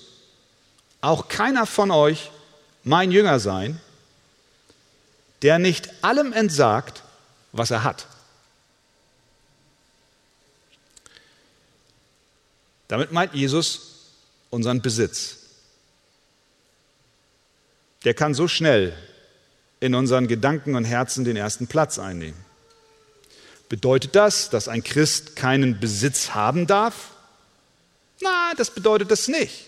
[1.01, 2.33] auch keiner von euch
[2.83, 3.81] mein Jünger sein,
[5.43, 7.05] der nicht allem entsagt,
[7.53, 8.09] was er hat.
[12.89, 14.09] Damit meint Jesus
[14.51, 15.37] unseren Besitz.
[18.03, 18.97] Der kann so schnell
[19.79, 22.46] in unseren Gedanken und Herzen den ersten Platz einnehmen.
[23.69, 27.11] Bedeutet das, dass ein Christ keinen Besitz haben darf?
[28.21, 29.67] Nein, das bedeutet das nicht.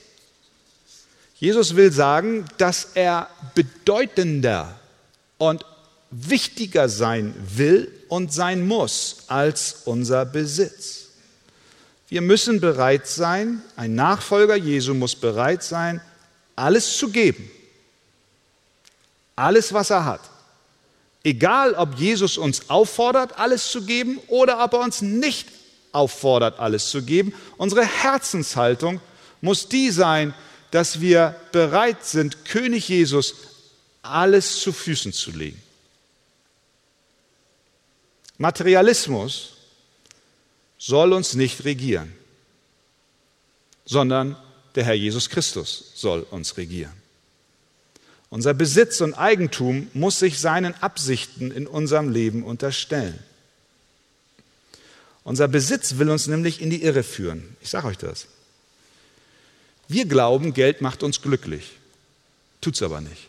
[1.35, 4.79] Jesus will sagen, dass er bedeutender
[5.37, 5.65] und
[6.11, 11.09] wichtiger sein will und sein muss als unser Besitz.
[12.09, 16.01] Wir müssen bereit sein, ein Nachfolger Jesu muss bereit sein,
[16.57, 17.51] alles zu geben.
[19.37, 20.23] Alles, was er hat.
[21.29, 25.47] Egal, ob Jesus uns auffordert, alles zu geben oder ob er uns nicht
[25.93, 27.35] auffordert, alles zu geben.
[27.59, 28.99] Unsere Herzenshaltung
[29.43, 30.33] muss die sein,
[30.71, 33.35] dass wir bereit sind, König Jesus
[34.01, 35.63] alles zu Füßen zu legen.
[38.39, 39.51] Materialismus
[40.79, 42.11] soll uns nicht regieren,
[43.85, 44.35] sondern
[44.75, 46.98] der Herr Jesus Christus soll uns regieren.
[48.31, 53.19] Unser Besitz und Eigentum muss sich seinen Absichten in unserem Leben unterstellen.
[55.25, 57.57] Unser Besitz will uns nämlich in die Irre führen.
[57.61, 58.27] Ich sage euch das.
[59.87, 61.73] Wir glauben, Geld macht uns glücklich.
[62.61, 63.29] Tut es aber nicht.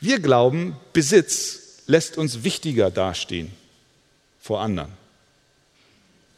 [0.00, 3.52] Wir glauben, Besitz lässt uns wichtiger dastehen
[4.40, 4.92] vor anderen.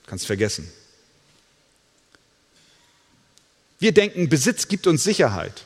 [0.07, 0.71] Kannst vergessen.
[3.79, 5.65] Wir denken, Besitz gibt uns Sicherheit.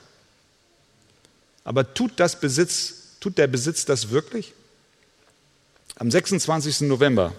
[1.66, 4.52] Aber tut, das Besitz, tut der Besitz das wirklich?
[5.96, 6.82] Am 26.
[6.82, 7.32] November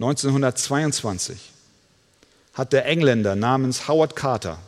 [0.00, 1.52] 1922
[2.54, 4.58] hat der Engländer namens Howard Carter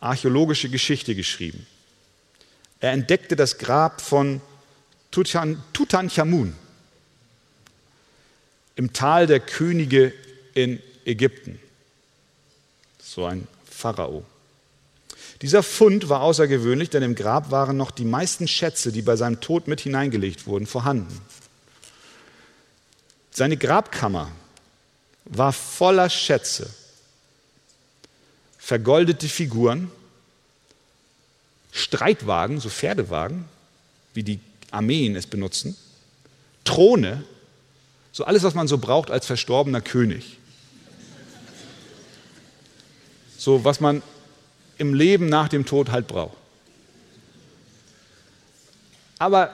[0.00, 1.68] archäologische Geschichte geschrieben.
[2.80, 4.40] Er entdeckte das Grab von
[5.12, 6.56] Tutanchamun
[8.74, 10.12] im Tal der Könige
[10.54, 11.60] in Ägypten.
[13.00, 14.24] So ein Pharao.
[15.42, 19.40] Dieser Fund war außergewöhnlich, denn im Grab waren noch die meisten Schätze, die bei seinem
[19.40, 21.20] Tod mit hineingelegt wurden, vorhanden.
[23.30, 24.30] Seine Grabkammer
[25.24, 26.68] war voller Schätze,
[28.58, 29.90] vergoldete Figuren,
[31.72, 33.44] Streitwagen, so Pferdewagen,
[34.12, 35.76] wie die Armeen es benutzen,
[36.64, 37.24] Throne,
[38.12, 40.36] so alles, was man so braucht als verstorbener König.
[43.38, 44.02] So was man
[44.80, 46.36] im Leben nach dem Tod halt braucht.
[49.18, 49.50] Aber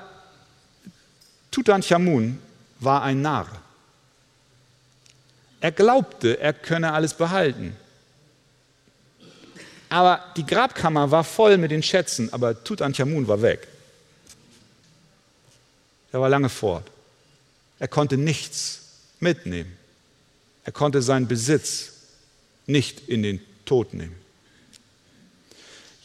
[1.51, 2.39] Tutanchamun
[2.79, 3.49] war ein Narr.
[5.61, 7.77] Er glaubte, er könne alles behalten.
[9.89, 13.67] Aber die Grabkammer war voll mit den Schätzen, aber Tutanchamun war weg.
[16.13, 16.89] Er war lange fort.
[17.81, 18.83] Er konnte nichts
[19.19, 19.77] mitnehmen.
[20.65, 21.93] Er konnte seinen Besitz
[22.67, 24.26] nicht in den Tod nehmen.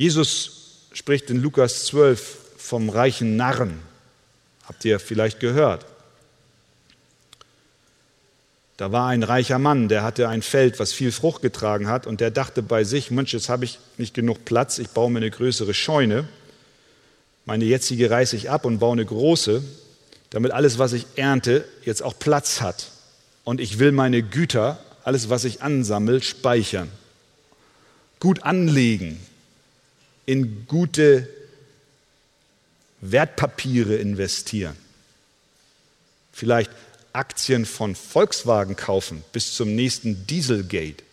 [0.01, 3.81] Jesus spricht in Lukas 12 vom reichen Narren.
[4.63, 5.85] Habt ihr vielleicht gehört?
[8.77, 12.19] Da war ein reicher Mann, der hatte ein Feld, was viel Frucht getragen hat, und
[12.19, 15.29] der dachte bei sich, Mensch, jetzt habe ich nicht genug Platz, ich baue mir eine
[15.29, 16.27] größere Scheune.
[17.45, 19.63] Meine jetzige reiße ich ab und baue eine große.
[20.31, 22.87] damit alles, was ich ernte, jetzt auch Platz hat.
[23.43, 26.89] Und ich will meine Güter, alles, was ich ansammle, speichern,
[28.19, 29.19] gut anlegen,
[30.25, 31.27] in gute
[33.01, 34.75] Wertpapiere investieren.
[36.31, 36.71] Vielleicht
[37.13, 41.03] Aktien von Volkswagen kaufen bis zum nächsten Dieselgate.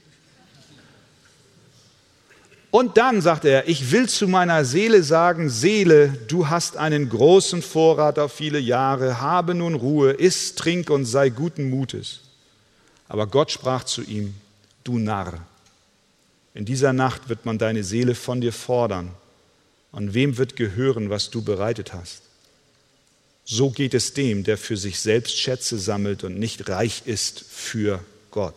[2.71, 7.63] Und dann sagt er, ich will zu meiner Seele sagen, Seele, du hast einen großen
[7.63, 12.21] Vorrat auf viele Jahre, habe nun Ruhe, iss, trink und sei guten Mutes.
[13.09, 14.35] Aber Gott sprach zu ihm,
[14.85, 15.41] du Narr,
[16.59, 19.13] in dieser Nacht wird man deine Seele von dir fordern.
[19.93, 22.23] Und wem wird gehören, was du bereitet hast?
[23.45, 28.05] So geht es dem, der für sich selbst Schätze sammelt und nicht reich ist für
[28.33, 28.57] Gott.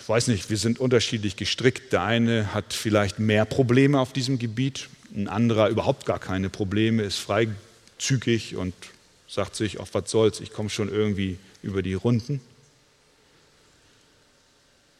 [0.00, 1.92] Ich weiß nicht, wir sind unterschiedlich gestrickt.
[1.92, 7.02] Der eine hat vielleicht mehr Probleme auf diesem Gebiet, ein anderer überhaupt gar keine Probleme,
[7.02, 8.72] ist freizügig und
[9.26, 12.40] sagt sich, auf was soll's, ich komme schon irgendwie über die Runden.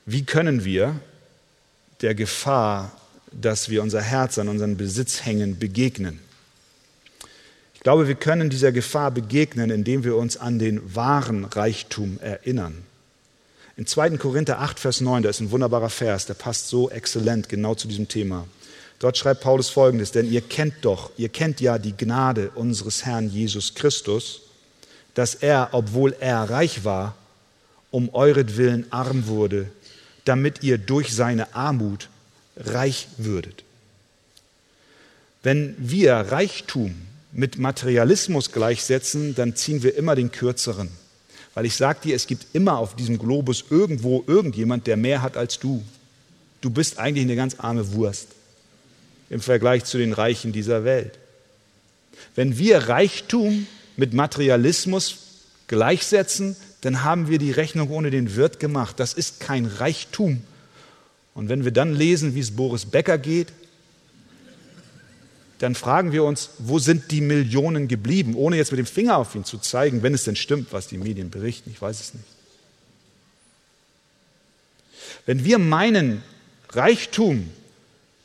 [0.05, 0.97] Wie können wir
[2.01, 2.91] der Gefahr,
[3.31, 6.19] dass wir unser Herz an unseren Besitz hängen, begegnen?
[7.75, 12.85] Ich glaube, wir können dieser Gefahr begegnen, indem wir uns an den wahren Reichtum erinnern.
[13.77, 14.19] In 2.
[14.19, 17.89] Korinther 8, Vers 9, da ist ein wunderbarer Vers, der passt so exzellent genau zu
[17.89, 18.47] diesem Thema.
[18.99, 23.29] Dort schreibt Paulus folgendes, denn ihr kennt doch, ihr kennt ja die Gnade unseres Herrn
[23.31, 24.43] Jesus Christus,
[25.15, 27.17] dass er, obwohl er reich war,
[27.91, 29.69] um euretwillen arm wurde,
[30.25, 32.09] damit ihr durch seine Armut
[32.57, 33.65] reich würdet.
[35.43, 36.95] Wenn wir Reichtum
[37.33, 40.91] mit Materialismus gleichsetzen, dann ziehen wir immer den kürzeren.
[41.55, 45.37] Weil ich sage dir, es gibt immer auf diesem Globus irgendwo irgendjemand, der mehr hat
[45.37, 45.85] als du.
[46.61, 48.29] Du bist eigentlich eine ganz arme Wurst
[49.29, 51.19] im Vergleich zu den Reichen dieser Welt.
[52.35, 53.67] Wenn wir Reichtum
[53.97, 55.17] mit Materialismus
[55.67, 59.01] gleichsetzen, dann haben wir die Rechnung ohne den Wirt gemacht.
[59.01, 60.43] Das ist kein Reichtum.
[61.33, 63.49] Und wenn wir dann lesen, wie es Boris Becker geht,
[65.61, 69.37] dann fragen wir uns, wo sind die Millionen geblieben, ohne jetzt mit dem Finger auf
[69.37, 71.71] ihn zu zeigen, wenn es denn stimmt, was die Medien berichten.
[71.71, 72.27] Ich weiß es nicht.
[75.25, 76.25] Wenn wir meinen,
[76.71, 77.49] Reichtum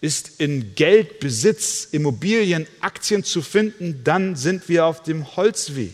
[0.01, 5.93] ist in Geld, Besitz, Immobilien, Aktien zu finden, dann sind wir auf dem Holzweg.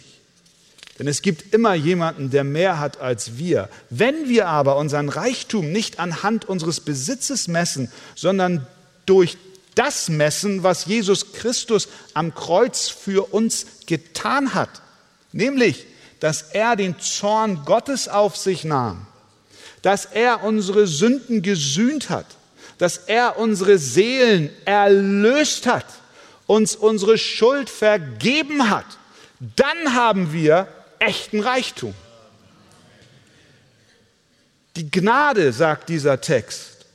[1.00, 3.70] Denn es gibt immer jemanden, der mehr hat als wir.
[3.90, 8.68] Wenn wir aber unseren Reichtum nicht anhand unseres Besitzes messen, sondern
[9.06, 9.38] durch
[9.76, 14.70] das messen, was Jesus Christus am Kreuz für uns getan hat,
[15.32, 15.88] nämlich,
[16.20, 19.08] dass er den Zorn Gottes auf sich nahm,
[19.82, 22.28] dass er unsere Sünden gesühnt hat,
[22.78, 25.86] dass er unsere Seelen erlöst hat,
[26.46, 28.86] uns unsere Schuld vergeben hat,
[29.56, 30.68] dann haben wir
[31.06, 31.94] echten Reichtum.
[34.76, 36.86] Die Gnade, sagt dieser Text,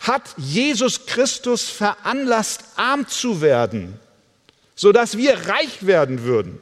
[0.00, 3.98] hat Jesus Christus veranlasst, arm zu werden,
[4.74, 6.60] sodass wir reich werden würden.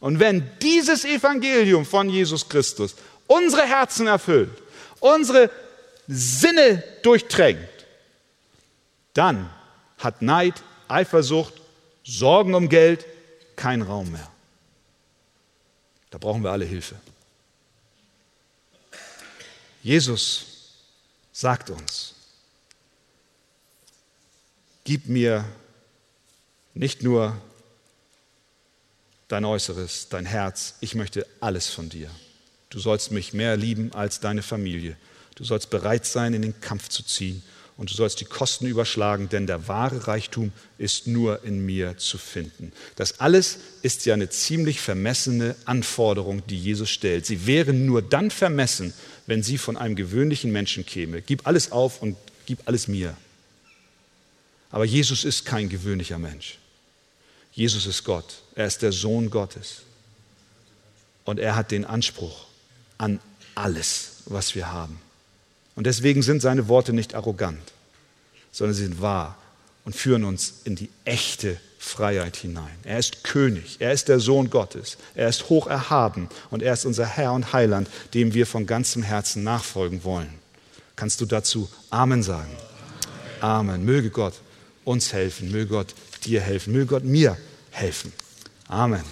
[0.00, 2.94] Und wenn dieses Evangelium von Jesus Christus
[3.26, 4.50] unsere Herzen erfüllt,
[5.00, 5.50] unsere
[6.06, 7.68] Sinne durchdrängt,
[9.14, 9.50] dann
[9.98, 10.54] hat Neid,
[10.86, 11.54] Eifersucht,
[12.04, 13.04] Sorgen um Geld
[13.56, 14.30] keinen Raum mehr.
[16.10, 16.96] Da brauchen wir alle Hilfe.
[19.82, 20.46] Jesus
[21.32, 22.14] sagt uns,
[24.84, 25.44] gib mir
[26.74, 27.40] nicht nur
[29.28, 32.10] dein Äußeres, dein Herz, ich möchte alles von dir.
[32.70, 34.96] Du sollst mich mehr lieben als deine Familie.
[35.34, 37.42] Du sollst bereit sein, in den Kampf zu ziehen
[37.78, 42.18] und du sollst die Kosten überschlagen, denn der wahre Reichtum ist nur in mir zu
[42.18, 42.72] finden.
[42.96, 47.24] Das alles ist ja eine ziemlich vermessene Anforderung, die Jesus stellt.
[47.24, 48.92] Sie wären nur dann vermessen,
[49.26, 51.22] wenn sie von einem gewöhnlichen Menschen käme.
[51.22, 52.16] Gib alles auf und
[52.46, 53.16] gib alles mir.
[54.72, 56.58] Aber Jesus ist kein gewöhnlicher Mensch.
[57.52, 58.42] Jesus ist Gott.
[58.56, 59.82] Er ist der Sohn Gottes.
[61.24, 62.46] Und er hat den Anspruch
[62.98, 63.20] an
[63.54, 65.00] alles, was wir haben.
[65.78, 67.62] Und deswegen sind seine Worte nicht arrogant,
[68.50, 69.38] sondern sie sind wahr
[69.84, 72.74] und führen uns in die echte Freiheit hinein.
[72.82, 76.84] Er ist König, er ist der Sohn Gottes, er ist hoch erhaben und er ist
[76.84, 80.34] unser Herr und Heiland, dem wir von ganzem Herzen nachfolgen wollen.
[80.96, 82.50] Kannst du dazu Amen sagen?
[83.40, 83.84] Amen.
[83.84, 84.34] Möge Gott
[84.84, 85.52] uns helfen.
[85.52, 86.72] Möge Gott dir helfen.
[86.72, 87.36] Möge Gott mir
[87.70, 88.12] helfen.
[88.66, 89.04] Amen.